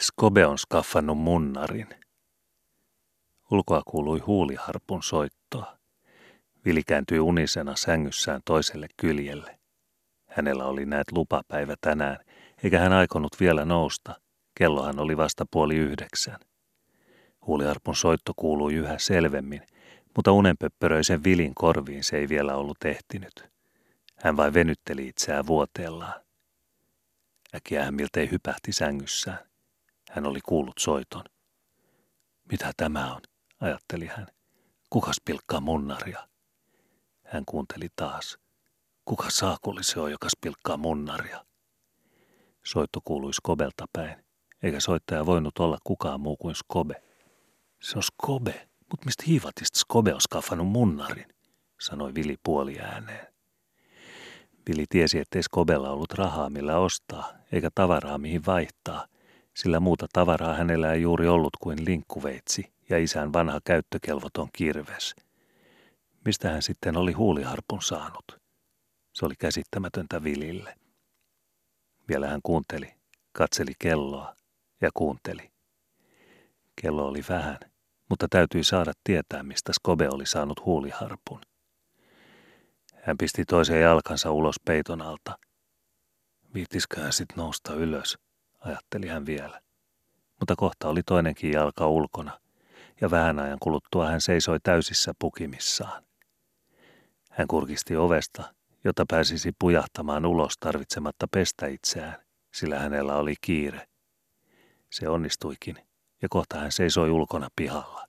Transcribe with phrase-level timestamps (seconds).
[0.00, 1.88] Skobe on skaffannut munnarin.
[3.50, 5.78] Ulkoa kuului huuliharpun soittoa.
[6.64, 9.58] Vili kääntyi unisena sängyssään toiselle kyljelle.
[10.26, 12.16] Hänellä oli näet lupapäivä tänään,
[12.64, 14.20] eikä hän aikonut vielä nousta.
[14.54, 16.38] Kellohan oli vasta puoli yhdeksän.
[17.46, 19.62] Huuliharpun soitto kuului yhä selvemmin,
[20.16, 23.50] mutta unenpöppöröisen Vilin korviin se ei vielä ollut ehtinyt.
[24.16, 26.20] Hän vain venytteli itseään vuoteellaan.
[27.54, 29.49] Äkkiä hän miltei hypähti sängyssään.
[30.10, 31.24] Hän oli kuullut soiton.
[32.50, 33.20] Mitä tämä on,
[33.60, 34.26] ajatteli hän.
[34.90, 36.28] Kukas pilkkaa munnaria?
[37.24, 38.38] Hän kuunteli taas.
[39.04, 41.44] Kuka saakuli se on, joka pilkkaa munnaria?
[42.64, 44.24] Soitto kuului Skobelta päin,
[44.62, 47.02] eikä soittaja voinut olla kukaan muu kuin Skobe.
[47.82, 51.34] Se on Skobe, mutta mistä hiivatista Skobe on skaffannut munnarin,
[51.80, 53.26] sanoi Vili puoli ääneen.
[54.68, 59.06] Vili tiesi, ettei Skobella ollut rahaa millä ostaa, eikä tavaraa mihin vaihtaa,
[59.56, 65.14] sillä muuta tavaraa hänellä ei juuri ollut kuin linkkuveitsi ja isän vanha käyttökelvoton kirves.
[66.24, 68.40] Mistä hän sitten oli huuliharpun saanut?
[69.12, 70.74] Se oli käsittämätöntä Vilille.
[72.08, 72.94] Vielä hän kuunteli,
[73.32, 74.34] katseli kelloa
[74.80, 75.50] ja kuunteli.
[76.82, 77.58] Kello oli vähän,
[78.08, 81.40] mutta täytyi saada tietää, mistä Skobe oli saanut huuliharpun.
[83.02, 85.38] Hän pisti toisen jalkansa ulos peiton alta.
[86.54, 88.18] Viittiskään sit nousta ylös,
[88.60, 89.60] ajatteli hän vielä.
[90.40, 92.40] Mutta kohta oli toinenkin jalka ulkona,
[93.00, 96.02] ja vähän ajan kuluttua hän seisoi täysissä pukimissaan.
[97.30, 102.16] Hän kurkisti ovesta, jota pääsisi pujahtamaan ulos tarvitsematta pestä itseään,
[102.54, 103.88] sillä hänellä oli kiire.
[104.90, 105.76] Se onnistuikin,
[106.22, 108.06] ja kohta hän seisoi ulkona pihalla.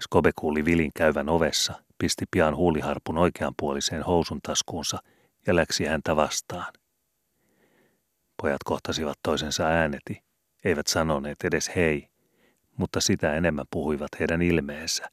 [0.00, 4.98] Skobe kuuli Vilin käyvän ovessa, pisti pian huuliharpun oikeanpuoliseen housun taskuunsa
[5.46, 6.72] ja läksi häntä vastaan.
[8.42, 10.22] Pojat kohtasivat toisensa ääneti,
[10.64, 12.08] eivät sanoneet edes hei,
[12.76, 15.08] mutta sitä enemmän puhuivat heidän ilmeensä.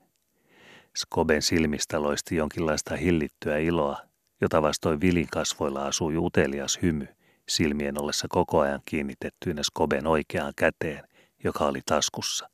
[0.97, 3.97] Skoben silmistä loisti jonkinlaista hillittyä iloa,
[4.41, 7.07] jota vastoin Vilin kasvoilla asui utelias hymy,
[7.49, 11.07] silmien ollessa koko ajan kiinnitettyinä Skoben oikeaan käteen,
[11.43, 12.49] joka oli taskussa.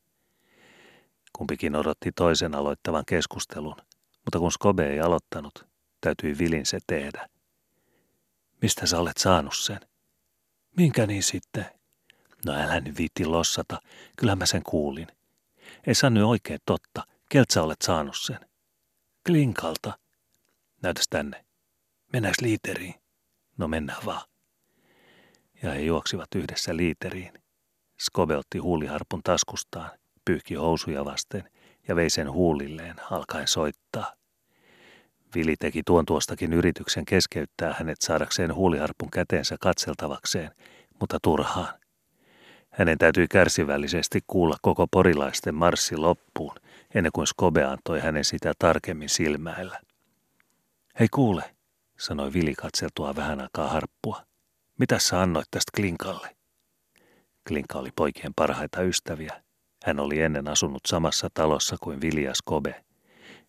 [1.33, 3.75] Kumpikin odotti toisen aloittavan keskustelun,
[4.25, 5.65] mutta kun Skobe ei aloittanut,
[6.01, 7.29] täytyi Vilin se tehdä.
[8.61, 9.79] Mistä sä olet saanut sen?
[10.77, 11.65] Minkä niin sitten?
[12.45, 13.79] No älä nyt viitti lossata,
[14.17, 15.07] kyllä mä sen kuulin.
[15.87, 18.39] Ei sano oikein totta, keltä sä olet saanut sen?
[19.25, 19.99] Klinkalta.
[20.81, 21.45] Näytäs tänne.
[22.13, 22.95] Mennäänkö liiteriin?
[23.57, 24.21] No mennään vaan.
[25.63, 27.33] Ja he juoksivat yhdessä liiteriin.
[27.99, 29.91] Skobe otti huuliharpun taskustaan,
[30.25, 31.49] pyyhki housuja vasten
[31.87, 34.13] ja vei sen huulilleen alkaen soittaa.
[35.35, 40.51] Vili teki tuon tuostakin yrityksen keskeyttää hänet saadakseen huuliharpun käteensä katseltavakseen,
[40.99, 41.73] mutta turhaan.
[42.69, 46.55] Hänen täytyi kärsivällisesti kuulla koko porilaisten marssi loppuun,
[46.95, 49.79] ennen kuin Skobe antoi hänen sitä tarkemmin silmäillä.
[50.99, 51.55] Hei kuule,
[51.99, 54.25] sanoi Vili katseltua vähän aikaa harppua.
[54.79, 56.35] Mitä sä annoit tästä Klinkalle?
[57.47, 59.43] Klinka oli poikien parhaita ystäviä.
[59.85, 62.84] Hän oli ennen asunut samassa talossa kuin Vilja Skobe.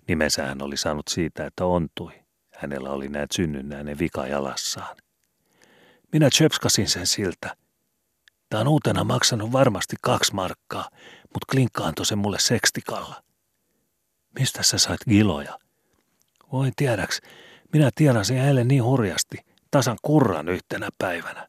[0.09, 2.12] Nimensä hän oli saanut siitä, että ontui.
[2.55, 4.97] Hänellä oli näet synnynnäinen vika jalassaan.
[6.12, 7.56] Minä chöpskasin sen siltä.
[8.49, 10.89] Tämä on uutena maksanut varmasti kaksi markkaa,
[11.22, 13.22] mutta Klinkka antoi sen mulle sekstikalla.
[14.39, 15.59] Mistä sä sait giloja?
[16.53, 17.21] Voi tiedäks,
[17.73, 19.37] minä tienasin eilen niin hurjasti,
[19.71, 21.49] tasan kurran yhtenä päivänä.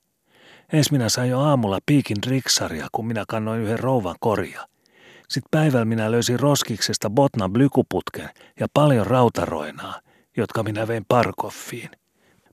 [0.74, 4.68] Ensin minä sain jo aamulla piikin riksaria, kun minä kannoin yhden rouvan korja.
[5.28, 8.30] Sitten päivällä minä löysin roskiksesta botnan blykuputken
[8.60, 10.02] ja paljon rautaroinaa,
[10.38, 11.90] jotka minä vein Parkoffiin.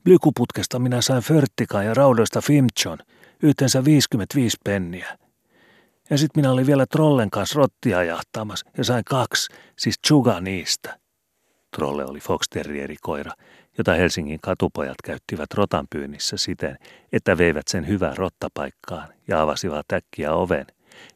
[0.03, 2.97] Blykuputkesta minä sain förttikan ja raudoista Fimchon,
[3.43, 5.17] yhteensä 55 penniä.
[6.09, 10.99] Ja sitten minä olin vielä trollen kanssa rottia jahtaamassa ja sain kaksi, siis chuga niistä.
[11.75, 12.45] Trolle oli Fox
[13.01, 13.31] koira,
[13.77, 16.77] jota Helsingin katupojat käyttivät rotanpyynnissä siten,
[17.11, 20.65] että veivät sen hyvään rottapaikkaan ja avasivat äkkiä oven,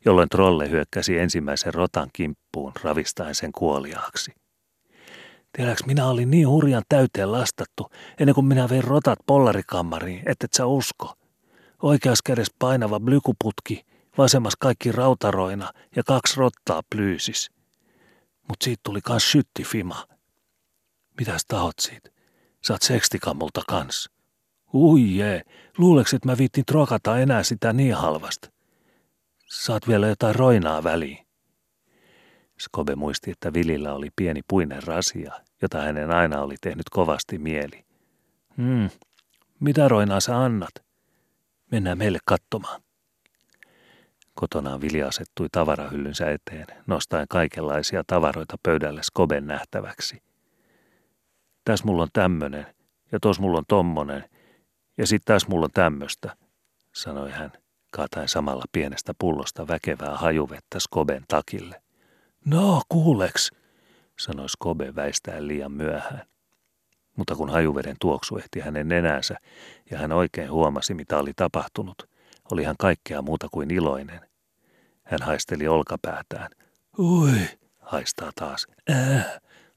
[0.06, 4.32] jolloin trolle hyökkäsi ensimmäisen rotan kimppuun ravistaen sen kuoliaaksi.
[5.58, 10.66] Tiedäks, minä olin niin hurjan täyteen lastattu, ennen kuin minä vein rotat pollarikammariin, et sä
[10.66, 11.14] usko.
[11.82, 13.86] Oikeas kädessä painava blykuputki,
[14.18, 17.52] vasemmas kaikki rautaroina ja kaksi rottaa plyysis.
[18.48, 20.08] Mut siitä tuli kans syttifima.
[21.20, 22.10] Mitäs tahot siitä?
[22.64, 24.10] Saat sekstikamulta kans.
[24.74, 25.42] Ui jee,
[25.78, 28.50] luuleks, että mä viittin trokata enää sitä niin halvasta?
[29.50, 31.28] Saat vielä jotain roinaa väliin.
[32.60, 37.86] Skobe muisti, että Vilillä oli pieni puinen rasia, jota hänen aina oli tehnyt kovasti mieli.
[38.58, 38.90] Hmm,
[39.60, 40.72] mitä roinaa sä annat?
[41.72, 42.82] Mennään meille katsomaan.
[44.34, 50.24] Kotonaan Vili asettui tavarahyllynsä eteen, nostaen kaikenlaisia tavaroita pöydälle Skoben nähtäväksi.
[51.64, 52.66] Täs mulla on tämmönen,
[53.12, 54.30] ja tos mulla on tommonen,
[54.98, 56.36] ja sit täs mulla on tämmöstä,
[56.94, 57.52] sanoi hän,
[57.92, 61.82] kaataen samalla pienestä pullosta väkevää hajuvettä Skoben takille.
[62.46, 63.52] No, kuuleks,
[64.20, 66.22] sanoi Skobe väistäen liian myöhään.
[67.16, 69.36] Mutta kun hajuveden tuoksu ehti hänen nenänsä
[69.92, 72.10] ja hän oikein huomasi, mitä oli tapahtunut,
[72.52, 74.22] oli hän kaikkea muuta kuin iloinen.
[75.04, 76.50] Hän haisteli olkapäätään.
[77.00, 77.32] Ui,
[77.80, 78.68] haistaa taas.
[78.90, 79.26] Äh,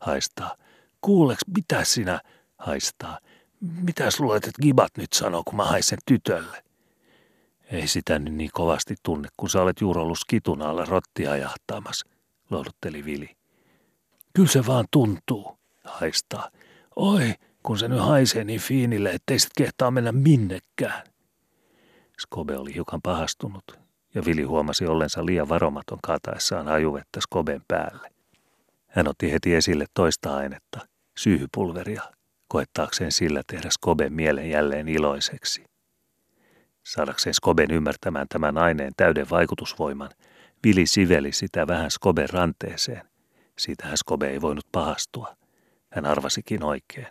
[0.00, 0.56] haistaa.
[1.00, 2.20] Kuuleks, mitä sinä,
[2.58, 3.18] haistaa.
[3.60, 6.62] Mitäs luulet, että Gibat nyt sanoo, kun mä haisen tytölle?
[7.72, 12.06] Ei sitä niin kovasti tunne, kun sä olet juuri ollut skitun alla rottia jahtaamassa,
[12.50, 13.36] lohdutteli Vili.
[14.34, 16.50] Kyllä se vaan tuntuu, haistaa.
[16.96, 21.02] Oi, kun se nyt haisee niin fiinille, ettei sit kehtaa mennä minnekään.
[22.18, 23.64] Skobe oli hiukan pahastunut,
[24.14, 28.10] ja Vili huomasi ollensa liian varomaton kaataessaan hajuvettä Skoben päälle.
[28.86, 30.80] Hän otti heti esille toista ainetta,
[31.18, 32.02] syyhypulveria,
[32.48, 35.71] koettaakseen sillä tehdä Skoben mielen jälleen iloiseksi.
[36.82, 40.10] Saadakseen Skoben ymmärtämään tämän aineen täyden vaikutusvoiman,
[40.64, 43.08] Vili siveli sitä vähän Skoben ranteeseen.
[43.58, 45.36] Siitähän Skobe ei voinut pahastua.
[45.92, 47.06] Hän arvasikin oikein.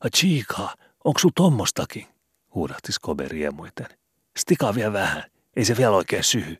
[0.00, 0.74] Achika,
[1.04, 2.06] onko sul tommostakin?
[2.54, 3.86] huudahti Skobe riemuiten.
[4.38, 5.24] Stikaa vielä vähän,
[5.56, 6.56] ei se vielä oikein syhy.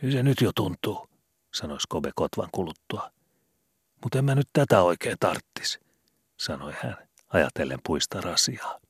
[0.00, 1.08] Kyllä se nyt jo tuntuu,
[1.54, 3.10] sanoi Skobe kotvan kuluttua.
[4.02, 5.78] Mutta en mä nyt tätä oikein tarttis,
[6.36, 6.96] sanoi hän,
[7.28, 8.80] ajatellen puista rasiaa.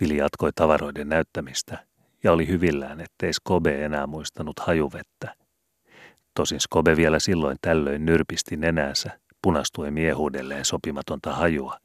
[0.00, 1.86] Vili jatkoi tavaroiden näyttämistä
[2.24, 5.34] ja oli hyvillään, ettei Skobe enää muistanut hajuvettä.
[6.34, 11.78] Tosin Skobe vielä silloin tällöin nyrpisti nenänsä, punastuen miehuudelleen sopimatonta hajua,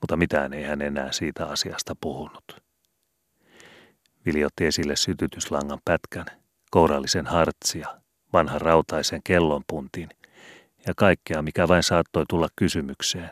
[0.00, 2.62] mutta mitään ei hän enää siitä asiasta puhunut.
[4.26, 6.26] Vili otti esille sytytyslangan pätkän,
[6.70, 8.00] kourallisen hartsia,
[8.32, 10.08] vanhan rautaisen kellonpuntin
[10.86, 13.30] ja kaikkea, mikä vain saattoi tulla kysymykseen,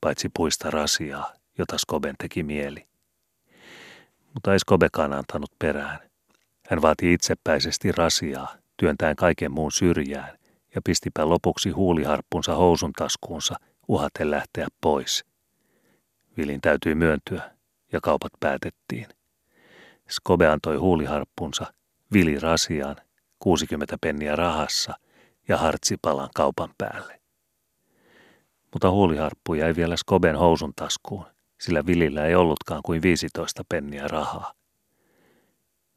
[0.00, 2.91] paitsi puista rasiaa, jota Skoben teki mieli.
[4.34, 5.98] Mutta ei Skobekaan antanut perään.
[6.68, 10.38] Hän vaati itsepäisesti rasiaa, työntäen kaiken muun syrjään,
[10.74, 13.54] ja pistipä lopuksi huuliharppunsa housun taskuunsa,
[13.88, 15.24] uhaten lähteä pois.
[16.36, 17.50] Vilin täytyi myöntyä,
[17.92, 19.06] ja kaupat päätettiin.
[20.10, 21.72] Skobe antoi huuliharppunsa,
[22.12, 22.96] Vili rasiaan,
[23.38, 24.94] 60 penniä rahassa
[25.48, 27.20] ja hartsipalan kaupan päälle.
[28.72, 31.26] Mutta huuliharppu jäi vielä Skoben housun taskuun,
[31.62, 34.54] sillä Vilillä ei ollutkaan kuin 15 penniä rahaa.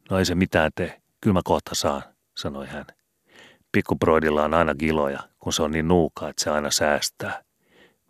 [0.09, 2.03] No ei se mitään tee, kyllä mä kohta saan,
[2.37, 2.85] sanoi hän.
[3.71, 7.43] Pikkubroidilla on aina giloja, kun se on niin nuuka, että se aina säästää.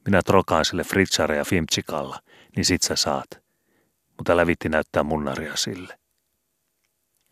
[0.06, 2.20] Minä trokaan sille Fritsare ja Fimtsikalla,
[2.56, 3.28] niin sit sä saat.
[4.18, 6.00] Mutta älä vitti näyttää munnaria sille.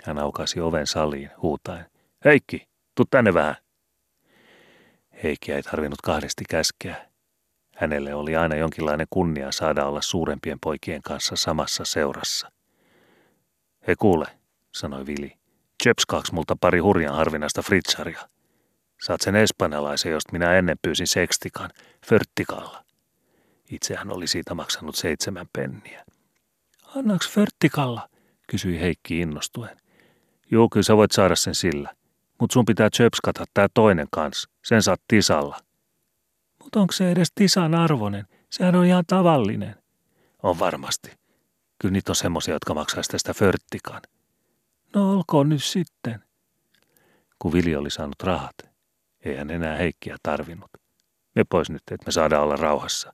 [0.04, 1.86] Hän aukasi oven saliin huutaen.
[2.26, 3.56] Heikki, tuu tänne vähän.
[5.24, 7.12] Heikki ei tarvinnut kahdesti käskeä.
[7.75, 12.52] Hänelle oli aina jonkinlainen kunnia saada olla suurempien poikien kanssa samassa seurassa.
[13.88, 14.25] He kuule,
[14.72, 15.38] sanoi Vili.
[15.84, 18.28] Chepskaaks multa pari hurjan harvinaista fritsaria.
[19.02, 21.70] Saat sen espanjalaisen, josta minä ennen pyysin sekstikan,
[22.06, 22.84] förttikalla.
[23.72, 26.06] Itsehän oli siitä maksanut seitsemän penniä.
[26.96, 28.10] Annaks förttikalla,
[28.48, 29.78] kysyi Heikki innostuen.
[30.52, 31.94] Juu, kyllä sä voit saada sen sillä.
[32.40, 34.47] Mut sun pitää chöpskata tää toinen kans.
[34.64, 35.57] Sen saat tisalla.
[36.73, 38.27] Mut onko se edes tisan arvonen?
[38.49, 39.75] Sehän on ihan tavallinen.
[40.44, 41.11] On varmasti.
[41.81, 44.01] Kyllä niitä on semmosia, jotka maksaisi tästä förttikan.
[44.95, 46.23] No olkoon nyt sitten.
[47.39, 48.56] Kun Vili oli saanut rahat,
[49.25, 50.71] ei hän enää Heikkiä tarvinnut.
[51.35, 53.13] Me pois nyt, että me saadaan olla rauhassa,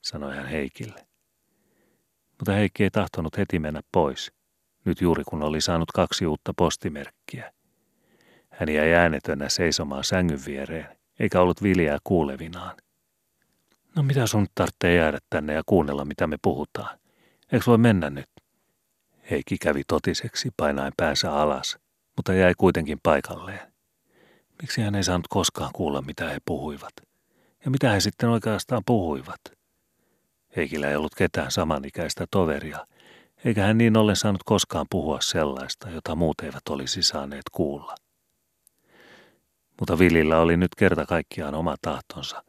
[0.00, 1.06] sanoi hän Heikille.
[2.38, 4.32] Mutta Heikki ei tahtonut heti mennä pois,
[4.84, 7.52] nyt juuri kun oli saanut kaksi uutta postimerkkiä.
[8.50, 12.76] Hän jäi äänetönä seisomaan sängyn viereen, eikä ollut Viliää kuulevinaan.
[13.96, 16.98] No mitä sun tarvitsee jäädä tänne ja kuunnella, mitä me puhutaan?
[17.52, 18.28] Eikö voi mennä nyt?
[19.30, 21.78] Heikki kävi totiseksi painaen päänsä alas,
[22.16, 23.72] mutta jäi kuitenkin paikalleen.
[24.62, 26.92] Miksi hän ei saanut koskaan kuulla, mitä he puhuivat?
[27.64, 29.40] Ja mitä he sitten oikeastaan puhuivat?
[30.56, 32.86] Heikillä ei ollut ketään samanikäistä toveria,
[33.44, 37.94] eikä hän niin ollen saanut koskaan puhua sellaista, jota muut eivät olisi saaneet kuulla.
[39.80, 42.42] Mutta Vilillä oli nyt kerta kaikkiaan oma tahtonsa,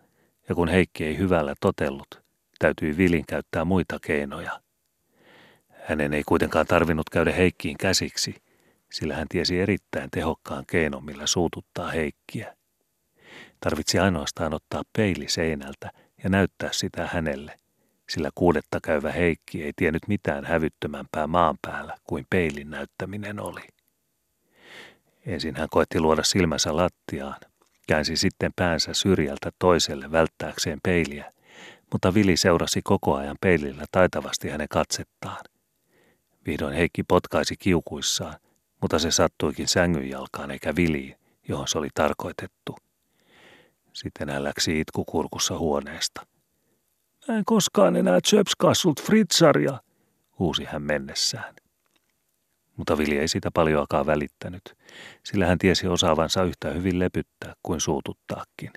[0.50, 2.08] ja kun Heikki ei hyvällä totellut,
[2.60, 4.60] täytyi Vilin käyttää muita keinoja–
[5.90, 8.36] hänen ei kuitenkaan tarvinnut käydä Heikkiin käsiksi,
[8.92, 12.56] sillä hän tiesi erittäin tehokkaan keinon, millä suututtaa Heikkiä.
[13.60, 15.92] Tarvitsi ainoastaan ottaa peili seinältä
[16.24, 17.56] ja näyttää sitä hänelle.
[18.10, 23.62] sillä kuudetta käyvä Heikki ei tiennyt mitään hävyttömämpää maan päällä kuin peilin näyttäminen oli.
[25.30, 27.36] Ensin hän koetti luoda silmänsä lattiaan,
[27.88, 31.34] käänsi sitten päänsä syrjältä toiselle välttääkseen peiliä,
[31.92, 35.38] mutta Vili seurasi koko ajan peilillä taitavasti hänen katsettaan.
[36.48, 38.36] Vihdoin Heikki potkaisi kiukuissaan,
[38.82, 41.16] mutta se sattuikin sängyn jalkaan eikä Viliin,
[41.48, 42.76] johon se oli tarkoitettu.
[43.94, 46.26] Sitten hän läksi itkukurkussa huoneesta.
[47.28, 49.80] Mä en koskaan enää Chöpskassult Fritsaria,
[50.40, 51.56] huusi hän mennessään.
[52.80, 54.62] Mutta Vili ei sitä paljoakaan välittänyt,
[55.26, 58.72] sillä hän tiesi osaavansa yhtä hyvin lepyttää kuin suututtaakin.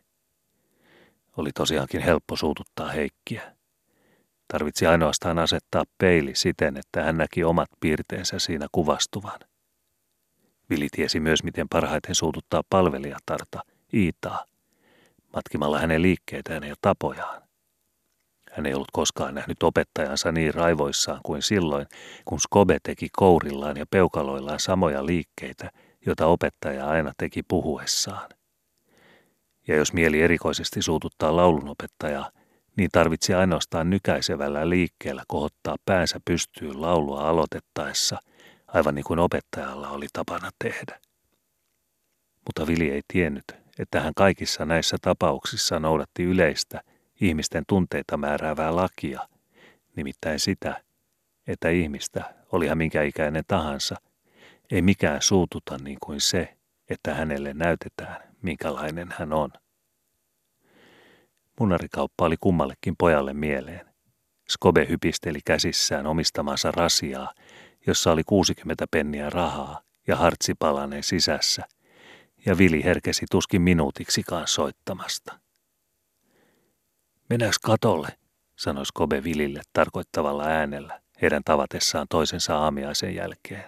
[1.36, 3.56] Oli tosiaankin helppo suututtaa Heikkiä.
[4.48, 9.40] Tarvitsi ainoastaan asettaa peili siten, että hän näki omat piirteensä siinä kuvastuvan.
[10.70, 13.62] Vili tiesi myös, miten parhaiten suututtaa palvelijatarta,
[13.94, 14.44] Iitaa,
[15.34, 17.42] matkimalla hänen liikkeitään ja tapojaan.
[18.52, 21.86] Hän ei ollut koskaan nähnyt opettajansa niin raivoissaan kuin silloin,
[22.24, 25.70] kun Skobe teki kourillaan ja peukaloillaan samoja liikkeitä,
[26.06, 28.28] joita opettaja aina teki puhuessaan.
[29.68, 32.30] Ja jos mieli erikoisesti suututtaa laulunopettajaa,
[32.76, 38.18] niin tarvitsi ainoastaan nykäisevällä liikkeellä kohottaa päänsä pystyyn laulua aloitettaessa,
[38.66, 41.00] aivan niin kuin opettajalla oli tapana tehdä.
[42.46, 43.44] Mutta Vili ei tiennyt,
[43.78, 46.80] että hän kaikissa näissä tapauksissa noudatti yleistä–
[47.22, 49.28] ihmisten tunteita määräävää lakia,
[49.96, 50.82] nimittäin sitä,
[51.46, 53.96] että ihmistä, oli hän minkä ikäinen tahansa,
[54.70, 56.56] ei mikään suututa niin kuin se,
[56.90, 59.50] että hänelle näytetään, minkälainen hän on.
[61.60, 63.86] Munarikauppa oli kummallekin pojalle mieleen.
[64.48, 67.34] Skobe hypisteli käsissään omistamansa rasiaa,
[67.86, 71.62] jossa oli 60 penniä rahaa ja hartsipalanen sisässä,
[72.46, 75.41] ja Vili herkesi tuskin minuutiksikaan soittamasta.
[77.32, 78.08] Mennäänkö katolle,
[78.56, 83.64] sanoi Skobe Vilille tarkoittavalla äänellä heidän tavatessaan toisensa aamiaisen jälkeen.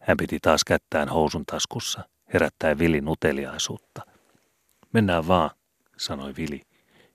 [0.00, 4.02] Hän piti taas kättään housun taskussa, herättäen Vilin uteliaisuutta.
[4.92, 5.50] Mennään vaan,
[5.96, 6.62] sanoi Vili,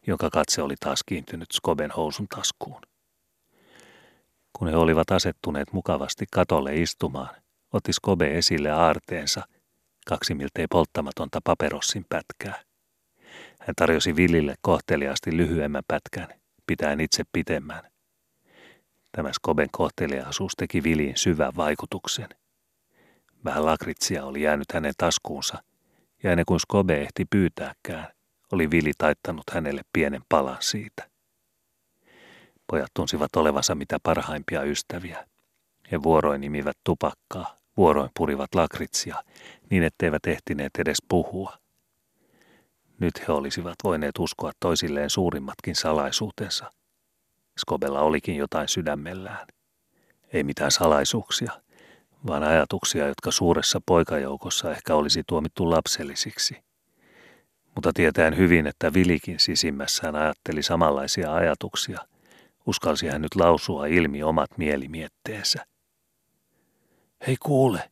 [0.08, 2.82] jonka katse oli taas kiintynyt Skoben housun taskuun.
[4.53, 7.36] Kun he olivat asettuneet mukavasti katolle istumaan,
[7.74, 9.41] otti Skobe esille aarteensa,
[10.08, 12.71] kaksi miltei polttamatonta paperossin pätkää.
[13.62, 16.27] Hän tarjosi Villille kohteliaasti lyhyemmän pätkän,
[16.68, 17.84] pitäen itse pitemmän.
[19.12, 22.30] Tämä Skoben kohteliaisuus teki Viliin syvän vaikutuksen.
[23.46, 25.63] Vähän lakritsia oli jäänyt hänen taskuunsa,
[26.24, 28.08] ja ennen kuin Skobe ehti pyytääkään,
[28.51, 31.10] oli Vili taittanut hänelle pienen palan siitä.
[32.68, 35.27] Pojat tunsivat olevansa mitä parhaimpia ystäviä.
[35.91, 39.24] He vuoroin nimivät tupakkaa, vuoroin purivat lakritsia,
[39.70, 41.61] niin etteivät ehtineet edes puhua.
[43.01, 46.72] Nyt he olisivat voineet uskoa toisilleen suurimmatkin salaisuutensa.
[47.60, 49.48] Skobella olikin jotain sydämellään.
[50.34, 51.51] Ei mitään salaisuuksia,
[52.27, 56.55] vaan ajatuksia, jotka suuressa poikajoukossa ehkä olisi tuomittu lapsellisiksi.
[57.75, 62.00] Mutta tietäen hyvin, että Vilikin sisimmässään ajatteli samanlaisia ajatuksia,
[62.65, 65.65] uskalsi hän nyt lausua ilmi omat mielimietteensä.
[67.27, 67.91] Hei kuule,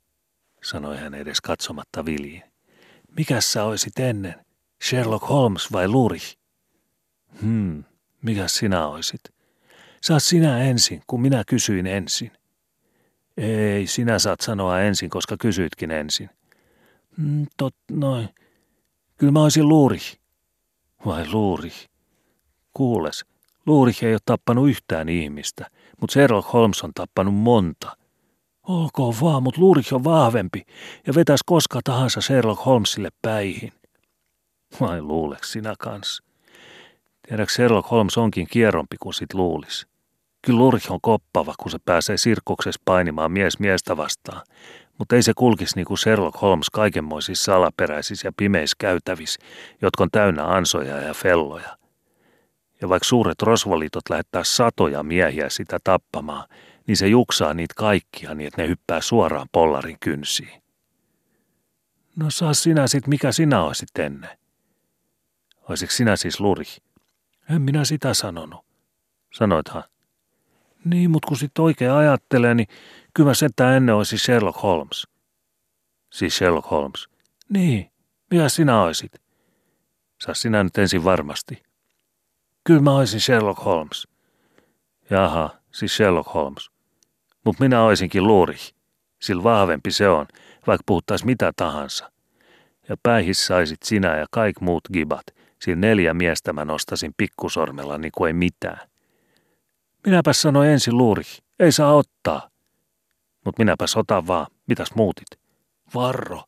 [0.64, 2.44] sanoi hän edes katsomatta Viliin.
[3.18, 4.49] Mikäs sä oisit ennen?
[4.84, 6.38] Sherlock Holmes vai Lurich?
[7.42, 7.84] Hmm,
[8.22, 9.22] mikä sinä oisit?
[10.02, 12.32] Saa sinä ensin, kun minä kysyin ensin.
[13.38, 16.30] Ei, sinä saat sanoa ensin, koska kysyitkin ensin.
[17.18, 18.30] Mm, tot, noin.
[19.18, 20.18] Kyllä mä olisin Lurich.
[21.06, 21.90] Vai Lurich?
[22.74, 23.26] Kuules,
[23.66, 25.70] Lurich ei ole tappanut yhtään ihmistä,
[26.02, 27.98] mutta Sherlock Holmes on tappanut monta.
[28.64, 30.66] Olkoon vaan, mutta Lurich on vahvempi
[31.08, 33.72] ja vetäisi koska tahansa Sherlock Holmesille päihin.
[34.82, 36.24] Vai luuleks sinä kans?
[37.28, 39.88] Tiedäks Sherlock Holmes onkin kierrompi kuin sit luulis.
[40.42, 44.42] Kyllä Lurch on koppava, kun se pääsee sirkuksessa painimaan mies miestä vastaan,
[44.98, 49.40] mutta ei se kulkisi niin kuin Sherlock Holmes kaikenmoisissa salaperäisissä ja pimeissä käytävissä,
[49.82, 51.78] jotka on täynnä ansoja ja felloja.
[52.82, 56.50] Ja vaikka suuret rosvoliitot lähettää satoja miehiä sitä tappamaan,
[56.88, 60.62] niin se juksaa niitä kaikkia niin, että ne hyppää suoraan pollarin kynsiin.
[62.16, 64.40] No saa sinä sit, mikä sinä olisit ennen.
[65.70, 66.64] Oisiko sinä siis luri?
[67.50, 68.66] En minä sitä sanonut.
[69.34, 69.84] Sanoithan.
[70.86, 72.68] Niin, mutta kun sit oikein ajattelee, niin
[73.14, 75.08] kyllä että ennen olisi Sherlock Holmes.
[76.14, 77.08] Siis Sherlock Holmes.
[77.50, 77.92] Niin,
[78.32, 79.12] mikä sinä oisit?
[80.22, 81.64] Saa sinä nyt ensin varmasti.
[82.64, 84.08] Kyllä mä olisin Sherlock Holmes.
[85.10, 86.70] Jaha, siis Sherlock Holmes.
[87.46, 88.58] Mut minä oisinkin luuri.
[89.22, 90.26] Sillä vahvempi se on,
[90.68, 92.12] vaikka puhuttais mitä tahansa.
[92.90, 95.24] Ja päihissä saisit sinä ja kaik muut gibat–
[95.62, 98.90] Siinä neljä miestä mä nostasin pikkusormella niin kuin ei mitään.
[100.06, 101.24] Minäpä sanoi ensin luuri,
[101.60, 102.50] ei saa ottaa.
[103.46, 105.28] Mut minäpä otan vaan, mitäs muutit?
[105.96, 106.44] Varro.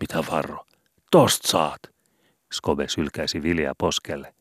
[0.00, 0.64] Mitä varro?
[1.10, 1.80] Tost saat.
[2.52, 4.34] Skobe sylkäisi Viliä poskelle,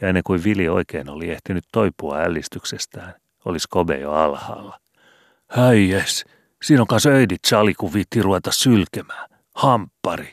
[0.00, 4.80] ja ennen kuin Vili oikein oli ehtinyt toipua ällistyksestään, oli Skobe jo alhaalla.
[5.50, 6.24] Häijes,
[6.62, 9.30] siinä on kanssa öidit sali, kun viitti ruveta sylkemään.
[9.54, 10.32] Hamppari,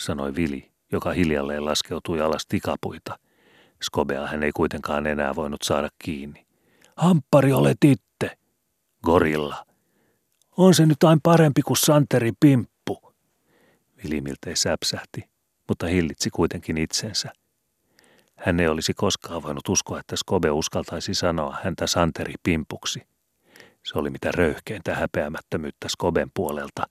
[0.00, 3.18] sanoi Vili, joka hiljalleen laskeutui alas tikapuita.
[3.82, 6.46] Skobea hän ei kuitenkaan enää voinut saada kiinni.
[6.96, 8.38] Hamppari olet itse.
[9.04, 9.66] Gorilla.
[10.56, 13.14] On se nyt aina parempi kuin Santeri Pimppu.
[14.04, 15.30] Vili miltei säpsähti,
[15.68, 17.32] mutta hillitsi kuitenkin itsensä.
[18.36, 23.02] Hän ei olisi koskaan voinut uskoa, että Skobe uskaltaisi sanoa häntä Santeri Pimpuksi.
[23.82, 26.86] Se oli mitä röyhkeintä häpeämättömyyttä Skoben puolelta,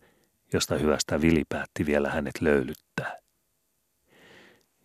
[0.54, 3.23] josta hyvästä Vili päätti vielä hänet löylyttää.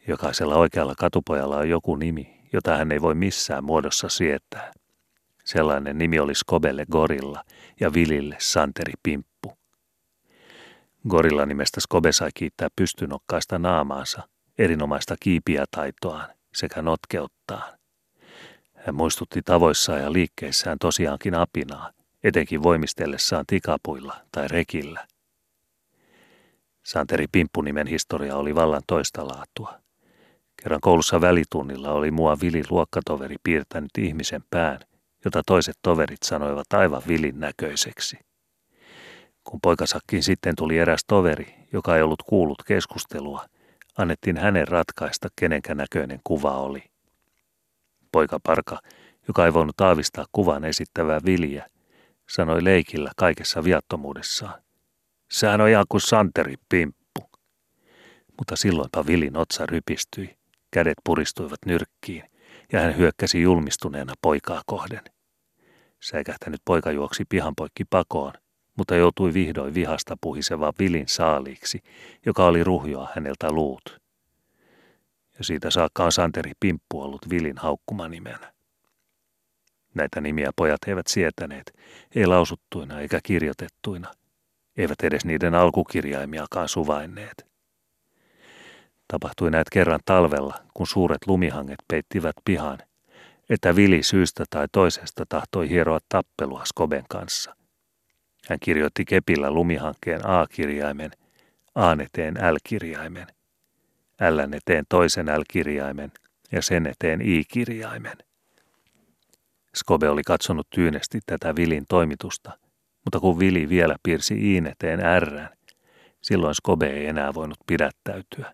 [0.08, 4.72] Jokaisella oikealla katupojalla on joku nimi, jota hän ei voi missään muodossa sietää.
[5.44, 7.44] Sellainen nimi oli Skobelle Gorilla
[7.80, 9.58] ja Vilille Santeri Pimppu.
[11.08, 17.78] Gorilla nimestä Skobe sai kiittää pystynokkaista naamaansa, erinomaista kiipiätaitoaan sekä notkeuttaan.
[18.74, 21.90] Hän muistutti tavoissaan ja liikkeissään tosiaankin apinaa,
[22.24, 25.06] etenkin voimistellessaan tikapuilla tai rekillä.
[26.84, 29.87] Santeri Pimppu-nimen historia oli vallan toista laatua.
[30.62, 34.80] Kerran koulussa välitunnilla oli mua Vili luokkatoveri piirtänyt ihmisen pään,
[35.24, 38.18] jota toiset toverit sanoivat aivan vilin näköiseksi.
[39.44, 43.44] Kun poikasakkiin sitten tuli eräs toveri, joka ei ollut kuullut keskustelua,
[43.98, 46.82] annettiin hänen ratkaista, kenenkä näköinen kuva oli.
[48.12, 48.78] Poika Parka,
[49.28, 51.66] joka ei voinut aavistaa kuvan esittävää Viliä,
[52.28, 54.62] sanoi leikillä kaikessa viattomuudessaan.
[55.30, 57.30] Sehän on ihan kuin Santeri Pimppu.
[58.38, 60.37] Mutta silloinpa Vilin otsa rypistyi,
[60.70, 62.24] kädet puristuivat nyrkkiin
[62.72, 65.02] ja hän hyökkäsi julmistuneena poikaa kohden.
[66.00, 68.32] Säikähtänyt poika juoksi pihan poikki pakoon,
[68.76, 71.82] mutta joutui vihdoin vihasta puhiseva Vilin saaliiksi,
[72.26, 74.00] joka oli ruhjoa häneltä luut.
[75.38, 78.52] Ja siitä saakka on Santeri Pimppu ollut Vilin haukkuma-nimenä.
[79.94, 81.72] Näitä nimiä pojat eivät sietäneet,
[82.14, 84.12] ei lausuttuina eikä kirjoitettuina,
[84.76, 87.46] eivät edes niiden alkukirjaimiakaan suvainneet.
[89.08, 92.78] Tapahtui näet kerran talvella, kun suuret lumihanget peittivät pihan,
[93.50, 97.56] että Vili syystä tai toisesta tahtoi hieroa tappelua Skoben kanssa.
[98.48, 101.10] Hän kirjoitti kepillä lumihankkeen A-kirjaimen,
[101.74, 103.26] A eteen L-kirjaimen,
[104.30, 106.12] L eteen toisen L-kirjaimen
[106.52, 108.16] ja sen eteen I-kirjaimen.
[109.74, 112.58] Skobe oli katsonut tyynesti tätä Vilin toimitusta,
[113.04, 115.40] mutta kun Vili vielä piirsi Iin eteen R,
[116.20, 118.52] silloin Skobe ei enää voinut pidättäytyä.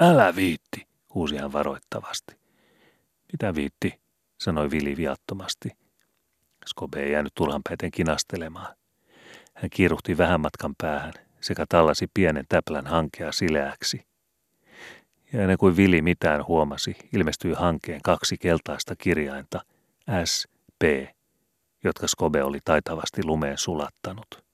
[0.00, 2.36] Älä viitti, huusi hän varoittavasti.
[3.32, 4.00] Mitä viitti,
[4.40, 5.70] sanoi Vili viattomasti.
[6.66, 8.76] Skobe ei jäänyt turhanpäiten kinastelemaan.
[9.54, 14.06] Hän kiiruhti vähän matkan päähän sekä tallasi pienen täplän hankea sileäksi.
[15.32, 19.64] Ja ennen kuin Vili mitään huomasi, ilmestyi hankeen kaksi keltaista kirjainta,
[20.24, 20.82] S, P,
[21.84, 24.44] jotka Skobe oli taitavasti lumeen sulattanut.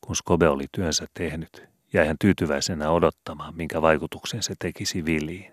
[0.00, 5.52] Kun Skobe oli työnsä tehnyt, jäi hän tyytyväisenä odottamaan, minkä vaikutuksen se tekisi Viliin.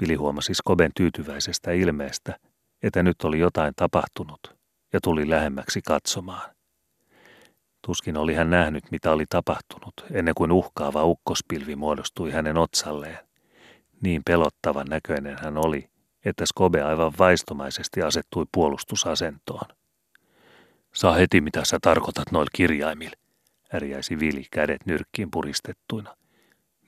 [0.00, 2.38] Vili huomasi Skoben tyytyväisestä ilmeestä,
[2.82, 4.56] että nyt oli jotain tapahtunut,
[4.92, 6.56] ja tuli lähemmäksi katsomaan.
[7.86, 13.18] Tuskin oli hän nähnyt, mitä oli tapahtunut, ennen kuin uhkaava ukkospilvi muodostui hänen otsalleen.
[14.00, 15.90] Niin pelottavan näköinen hän oli,
[16.24, 19.68] että Skobe aivan vaistomaisesti asettui puolustusasentoon.
[20.94, 23.16] Saa heti, mitä sä tarkoitat noilla kirjaimilla,
[23.76, 26.16] ärjäisi Vili kädet nyrkkiin puristettuina.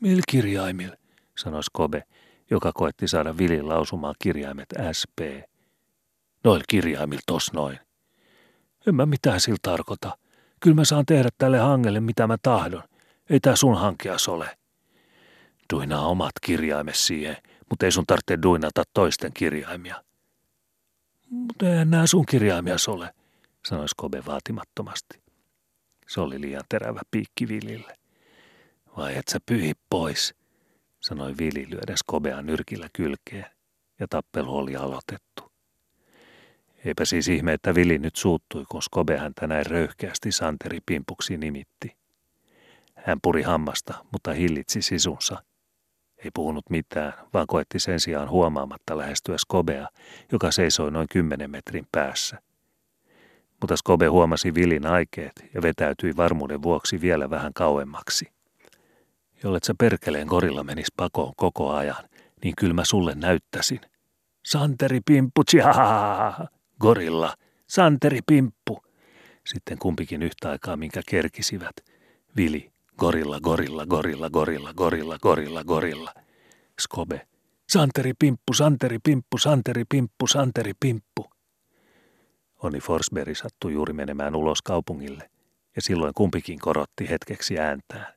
[0.01, 0.90] Mil kirjaimil,
[1.38, 2.03] sanoi Skobe,
[2.51, 5.18] joka koetti saada Vilin lausumaan kirjaimet SP.
[6.44, 7.79] Noil kirjaimil tos noin.
[8.87, 10.18] En mä mitään sillä tarkoita.
[10.61, 12.83] Kyllä mä saan tehdä tälle hangelle mitä mä tahdon.
[13.31, 14.59] Ei tää sun hankias ole.
[15.72, 17.37] Duinaa omat kirjaimes siihen,
[17.70, 20.05] mutta ei sun tarvitse duinata toisten kirjaimia.
[21.31, 23.14] Mutta eihän nää sun kirjaimia ole,
[23.66, 25.27] sanoi Skobe vaatimattomasti.
[26.09, 27.99] Se oli liian terävä piikki Vilille.
[28.97, 30.35] Vai et sä pyhi pois,
[31.01, 33.47] sanoi Vili lyödä Skobea nyrkillä kylkeen,
[34.01, 35.53] ja tappelu oli aloitettu.
[36.85, 41.97] Eipä siis ihme, että Vili nyt suuttui, kun Skobe häntä näin röyhkeästi Santeri Pimpuksi nimitti.
[42.94, 45.42] Hän puri hammasta, mutta hillitsi sisunsa.
[46.25, 49.88] Ei puhunut mitään, vaan koetti sen sijaan huomaamatta lähestyä Skobea,
[50.33, 52.42] joka seisoi noin kymmenen metrin päässä.
[53.61, 58.33] Mutta Skobe huomasi Vilin aikeet ja vetäytyi varmuuden vuoksi vielä vähän kauemmaksi.
[59.42, 62.05] Jollet sä perkeleen korilla menis pakoon koko ajan,
[62.44, 63.81] niin kyllä mä sulle näyttäisin,
[64.47, 65.42] Santeri Pimppu,
[66.81, 67.35] gorilla,
[67.66, 68.83] Santeri Pimppu.
[69.47, 71.77] Sitten kumpikin yhtä aikaa, minkä kerkisivät.
[72.37, 76.14] Vili, gorilla, gorilla, gorilla, gorilla, gorilla, gorilla, gorilla.
[76.81, 77.27] Skobe,
[77.68, 81.31] Santeri Pimppu, Santeri Pimppu, Santeri Pimppu, Santeri Pimppu.
[82.62, 85.31] Onni Forsberg sattui juuri menemään ulos kaupungille,
[85.77, 88.14] ja silloin kumpikin korotti hetkeksi ääntään.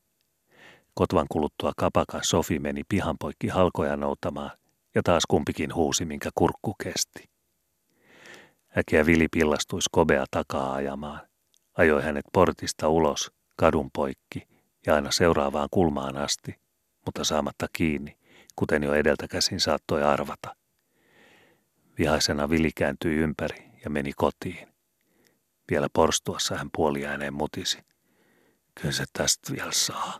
[0.94, 4.52] Kotvan kuluttua kapakan Sofi meni pihan poikki halkoja noutamaan,
[4.96, 7.30] ja taas kumpikin huusi, minkä kurkku kesti.
[8.78, 11.28] Äkeä Vili pillastui Skobea takaa ajamaan.
[11.78, 14.48] Ajoi hänet portista ulos, kadun poikki
[14.88, 16.56] ja aina seuraavaan kulmaan asti,
[17.06, 18.18] mutta saamatta kiinni,
[18.56, 20.56] kuten jo edeltä käsin saattoi arvata.
[22.00, 24.68] Vihaisena Vili kääntyi ympäri ja meni kotiin.
[25.72, 27.78] Vielä porstuassa hän puoliääneen mutisi.
[28.76, 30.20] Kyllä se tästä vielä saa.